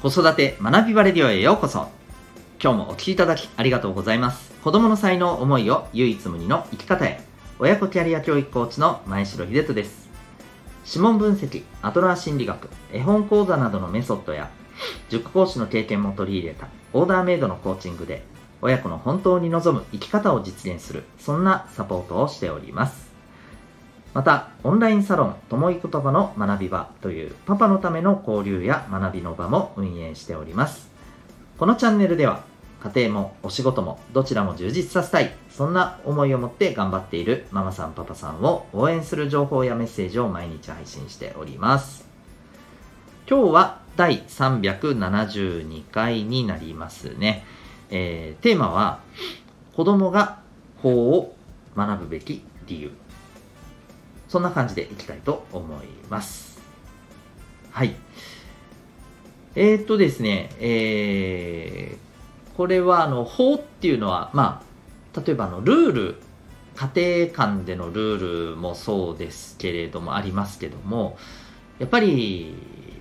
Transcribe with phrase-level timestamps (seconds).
[0.00, 1.88] 子育て学びバレディオへようこそ。
[2.62, 4.52] 今日もお聞きいただきありがとうございます。
[4.62, 7.20] 子供の才能思いを唯一無二の生き方へ。
[7.58, 10.08] 親子キャリア教育コーチの前城秀人です。
[10.86, 14.50] 指紋分析アトラー心理学絵本講座などのメソッドや
[15.08, 18.22] 塾講師の経験も取り入れたオーダーメイドのコーチングで
[18.62, 23.07] 親子の本当に望む生き方を実現するそんなサポートをしております。
[24.14, 30.90] また、オンラインサロン、ともい言葉の学び場というパパのための交流や学びの場も運営しております。
[31.58, 32.42] このチャンネルでは、
[32.80, 42.06] 家庭もお仕事もどちらも充実させたい、そんな思いを持って頑張っているママさんパパさんを応援する情報やメッセージを毎日配信しております。
[43.28, 47.44] 今日は第372回になりますね。
[47.90, 49.00] えー、テーマは、
[49.74, 50.38] 子供が
[50.82, 51.34] 法を
[51.76, 53.07] 学ぶべき理由。
[54.28, 56.58] そんな感じでいきたいと思います。
[57.70, 57.94] はい。
[59.54, 64.62] えー、っとですね、えー、これはあの法っていうのは、ま
[65.14, 66.16] あ、例えばあのルール、
[66.76, 71.16] 家庭間でのルールもそうですけれども、ありますけども、
[71.78, 72.54] やっぱり、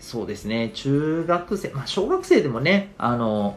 [0.00, 3.56] そうですね、中学生、まあ、小学生でもね、あの、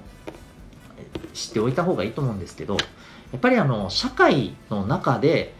[1.33, 5.53] 知っておいた方がいいと思うんですけど、やっぱりあの、社会の中で、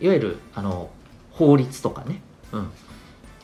[0.00, 0.90] いわゆる、あの、
[1.38, 2.20] 法律とかね、
[2.52, 2.70] うん、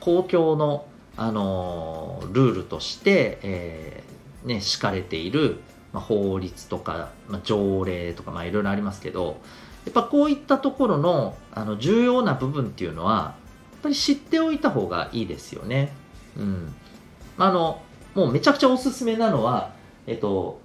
[0.00, 5.60] 公共の、あのー、ルールとして、えー、ね、敷かれている、
[5.92, 9.36] まあ、法律とか、まあ、条例とか、まあ、いろいろありますけど、
[9.84, 13.36] やっぱこういったところのあの重要な部分っていうのは、
[13.72, 15.92] やっぱり知っておいた方がいいですよね。
[16.36, 16.74] うん。
[17.38, 17.80] あの、
[18.14, 19.72] もうめちゃくちゃおすすめなのは、
[20.06, 20.60] えっと、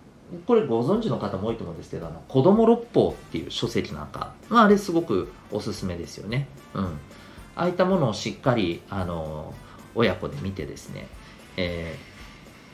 [0.45, 6.47] これご存知の方も多いと思うんですけど、あの子供六法っていう書籍なんか、まあ、あれすごくおすすめですよね。
[6.73, 6.83] うん。
[7.55, 9.53] ああいったものをしっかりあの
[9.95, 11.07] 親子で見てですね、
[11.57, 11.97] え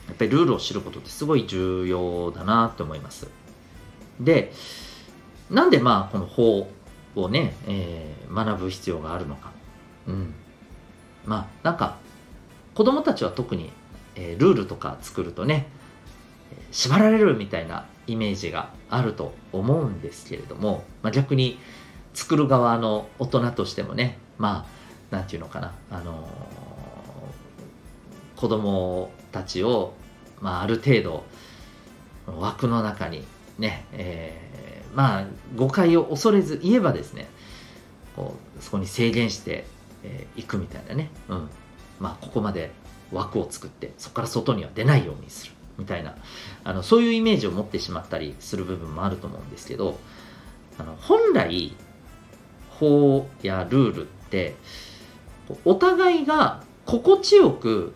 [0.06, 3.28] ー、やっぱりルールを知ることってすごい重要だなと思います。
[4.20, 4.52] で、
[5.50, 6.68] なんでまあこの法
[7.16, 9.52] をね、えー、学ぶ必要があるのか。
[10.08, 10.34] うん。
[11.26, 11.98] まあなんか
[12.74, 13.72] 子供たちは特に、
[14.16, 15.68] えー、ルールとか作るとね、
[16.72, 21.60] 縛られるみたいなイメージがあると思うんですけれども、まあ、逆に
[22.14, 24.68] 作る側の大人としてもねま
[25.12, 29.94] あなんていうのかな、あのー、子供たちを、
[30.42, 31.24] まあ、ある程度
[32.26, 33.24] 枠の中に
[33.58, 37.28] ね、えー、まあ誤解を恐れず言えばですね
[38.16, 41.50] こうそこに制限してい、えー、くみたいなね、うん。
[42.00, 42.72] まあ、ここまで
[43.12, 45.54] 枠を作ってそこから外には出ないようにする。
[45.78, 46.16] みたいな
[46.64, 50.00] あのそういうイメージを持ってしまったりする部分もあると思うんですけど
[50.78, 51.76] あの本来
[52.80, 54.56] 法やルールって
[55.64, 57.94] お互いが心地よく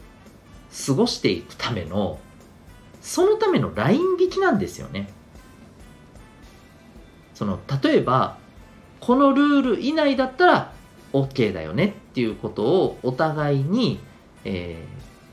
[0.85, 2.19] 過ごしていくための
[3.01, 5.09] そのためのライン引きなんですよね。
[7.33, 8.37] その例えば
[8.99, 10.73] このルール以内だったら
[11.13, 13.99] OK だよねっていうことをお互いに、
[14.43, 14.83] え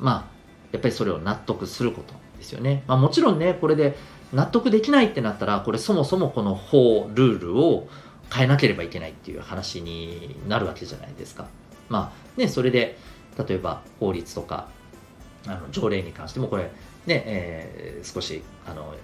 [0.00, 0.36] ー、まあ
[0.72, 2.14] やっぱりそれを納得すること。
[2.36, 3.96] ですよね、まあ、もちろんねこれで
[4.32, 7.88] 納得できないってなったらこれそもそもこの法ルールを
[8.32, 11.46] 変えなければいけないっていう話になるわけじゃないですか
[11.88, 12.98] まあね、それで
[13.38, 14.68] 例えば法律とか
[15.46, 16.70] あの条例に関してもこれね、
[17.26, 18.94] えー、少しあの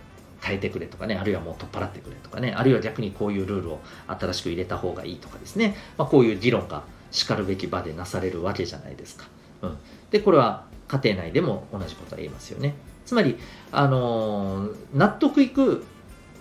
[0.43, 6.83] 変えてくれとかね、あるいはもう取っ払ってくれとかね、あるいは逆にこういうルールを新しく入れた方がいいとかですね、まあ、こういう議論が
[7.13, 9.27] しかるべき場でなされるわけじゃないですか。
[9.63, 9.79] うん、
[10.11, 12.75] で、これは家庭内でも同じことは言えますよね。
[13.05, 13.39] つまり、
[13.71, 15.85] あのー、納得いく、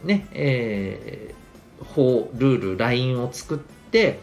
[0.03, 4.19] ね、えー、法、ルール、ラインを作って、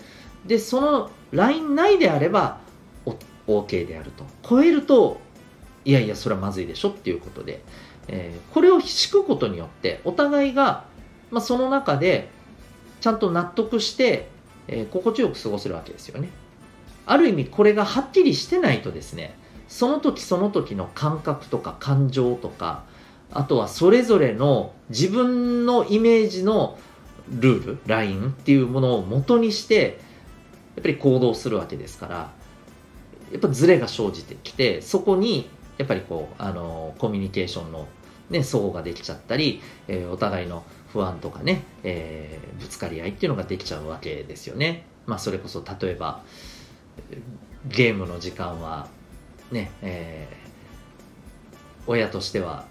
[0.46, 2.60] で、そのライン内であれば
[3.46, 4.24] OK であると。
[4.48, 5.20] 超えると
[5.84, 7.62] いやいやそれはまずいでしょっていうことで、
[8.08, 10.84] えー、これを敷くことによってお互いが、
[11.30, 12.28] まあ、その中で
[13.00, 14.28] ちゃんと納得して、
[14.66, 16.28] えー、心地よく過ごせるわけですよね。
[17.06, 19.34] ある意味これがはっきりしてないとですね
[19.68, 22.84] その時その時の感覚とか感情とか
[23.30, 26.78] あとはそれぞれの自分のイメージの
[27.30, 30.00] ルールラインっていうものを元にして
[30.76, 32.32] やっぱり行動するわけですから
[33.30, 37.86] やっぱズレが生じてきてそこにやっぱりこうあのコミュニケーションの、
[38.30, 44.86] ね、相互ができちゃったり、えー、お互いの不安とかね、えー、ぶつかり合いっていうのができちゃうわけですよね。
[45.06, 46.22] まあ、それこそ例えば
[47.66, 48.88] ゲームの時間は
[49.50, 52.66] ね、えー、親としては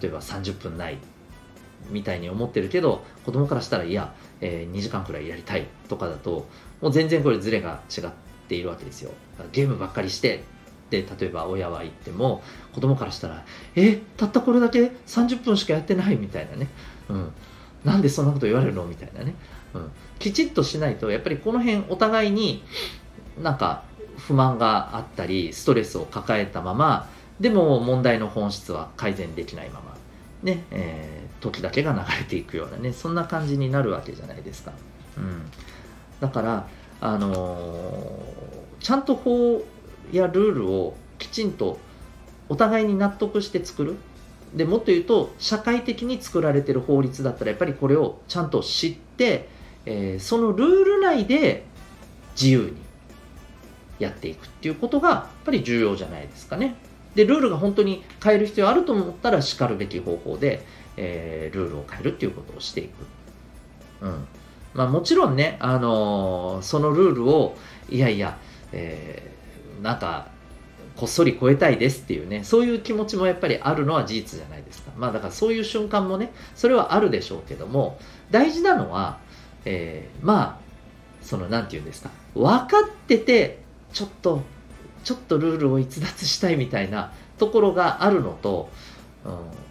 [0.00, 0.98] 例えば30分ない
[1.88, 6.46] みたいに思ってるけど子供からしたらいや、えー、2時間くらいやりたいとかだと
[6.80, 8.04] もう全然これズレが違っ
[8.48, 9.12] ているわけですよ。
[9.52, 10.40] ゲームばっかりしてっ
[10.90, 12.42] て例えば親は言っても
[12.74, 13.44] 子供からしたら
[13.76, 16.68] 「えたったこれだけ30分しかやってない」みたいなね、
[17.08, 17.32] うん、
[17.84, 19.34] なんでそんなこと言われるのみたいなね、
[19.72, 22.64] うん、きちっとしないとやっぱりこの辺お互いに
[23.40, 23.84] なんか
[24.26, 27.08] 不満があったりストレスを抱えたまま
[27.40, 29.96] でも問題の本質は改善できないまま
[30.42, 34.72] ね、えー、時だけが流れていくようなねそんな感じになるわけじゃないですか、
[35.16, 35.50] うん、
[36.20, 36.66] だから
[37.00, 39.62] あのー、ちゃんと法
[40.12, 41.78] やルールをきちんと
[42.48, 43.96] お互いに納得して作る。
[44.54, 49.48] でもっと言うと社会的に作られてる法律だったらやっぱりこれをちゃんと知って、
[49.86, 51.64] えー、そのルール内で
[52.34, 52.72] 自由に
[54.00, 56.74] やっていくっていうことがやっぱり重要じゃないですかね。
[57.14, 60.64] でルールが本当に変える必要あると思ったらしかるべき方法で、
[60.96, 64.06] えー、ルールを変えるっていうことをしていく。
[64.06, 64.26] うん
[64.72, 67.56] まあ、もちろんね、あのー、そのルールを
[67.88, 68.38] いやいや、
[68.72, 70.28] えー、なんか
[70.96, 77.98] こっそり超えたいですっていうねそういう気持ちもやっぱりあるのは事実じゃないですかまあだからそういう瞬間もねそれはあるでしょうけども
[78.30, 79.18] 大事なのは、
[79.64, 80.58] えー、まあ
[81.22, 83.58] その何て言うんですか分かってて
[83.92, 84.42] ちょっと
[85.04, 88.70] ちょっとルールを逸脱したいみたいなところがあるのと、
[89.24, 89.28] う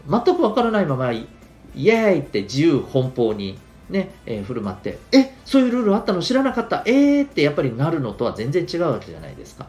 [0.09, 1.27] ん、全くわからないままイ
[1.75, 9.67] エーイって自由奔放にね、えー、振る舞って、え、そういうルールあったの知らなかった、えーってやっぱりなるのとは全然違うわけじゃないですか。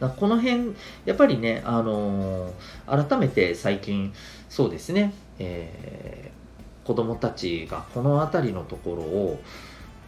[0.00, 0.74] この辺、
[1.04, 4.12] やっぱりね、あのー、改めて最近、
[4.48, 9.40] そうですね、えー、子供たちがこの辺りのところを、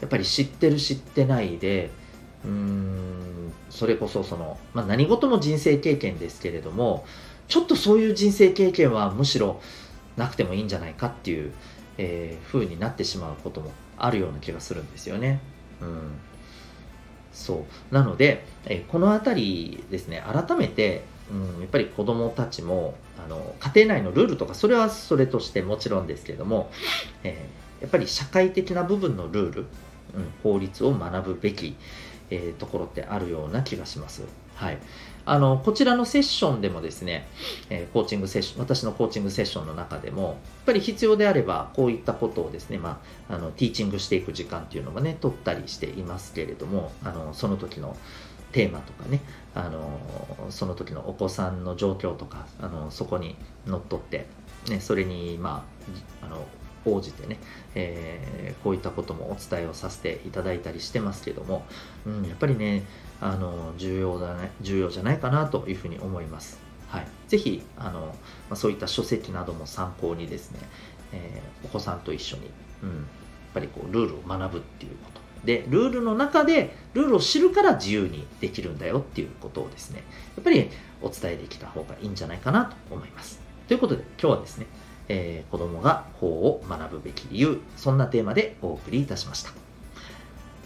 [0.00, 1.90] やっぱり知ってる知ってないで、
[2.44, 7.04] うんそれこそその、まあ、何事も人生経験ですけれども
[7.48, 9.60] ちょっとそういう人生経験はむしろ
[10.16, 11.52] なくてもいいんじゃないかっていう、
[11.98, 15.40] えー、風になってしまうこともあるような気がするんですよね。
[15.80, 16.12] うん、
[17.32, 19.42] そうなので、えー、この辺
[19.76, 26.70] りですね改めて、うん、やっぱり子どもたちもあの家庭内のルールとかそれはそれとしてもちろんですけれども、
[27.24, 29.66] えー、やっぱり社会的な部分のルール、うん、
[30.42, 31.76] 法律を学ぶべき、
[32.30, 34.22] えー、ところってあるような気がします。
[34.56, 34.78] はい、
[35.26, 37.26] あのこちらのセッションでもですね、
[37.70, 40.34] えー、コーチングセッション私のコーチングセッションの中でもやっ
[40.66, 47.96] ぱり必要であればこういったことをですね、まあ、あのティーチングしていく時間っていうのもね取ったりしていますけれどもあのその時の
[48.52, 49.20] テーマとかね
[49.54, 49.98] あの
[50.50, 53.36] その時のお子さんの状況とかあのそこに
[53.66, 54.26] のっとって、
[54.68, 55.64] ね、それに、ま
[56.22, 56.46] あ、あの
[56.86, 57.38] 応じてね、
[57.74, 61.64] えー、こういったこともお伝えをさせていただいたりしてますけども、
[62.06, 62.84] うん、やっぱりね
[63.20, 66.58] あの重要だね重要じゃないかなというふうに思います。
[66.88, 68.14] はい、ぜひあの、ま
[68.50, 70.60] あ、そういった書籍なども参考にですね、
[71.12, 72.50] えー、お子さんと一緒に、
[72.84, 72.98] うん、やっ
[73.54, 75.24] ぱりこうルールを学ぶっていうこと。
[75.44, 80.02] でルールの中でルールを知るから自由にできるんだよっていうことをですね
[80.36, 80.70] やっぱり
[81.02, 83.40] お伝えできた方がいいんじゃないかなと思います。
[83.68, 84.66] ということで今日はですね
[85.08, 89.50] えー、子供が法を学ぶべき理由、そんなテーマでお送りいたしました。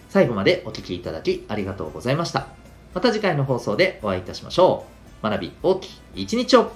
[0.09, 2.49] 最後までお聴きいただきありがとうございました。
[2.95, 4.87] また次回の放送でお会いいたしましょ
[5.23, 5.23] う。
[5.23, 6.73] 学び大きい一日を